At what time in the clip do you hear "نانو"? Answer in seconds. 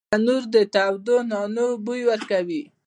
1.29-1.67